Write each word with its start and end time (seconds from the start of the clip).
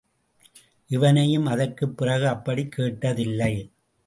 இவனையும் 0.87 1.45
அதற்கு 1.45 1.89
பிறகு 1.89 2.27
அப்படிக் 2.27 2.73
கேட்டதில்லை. 2.77 3.53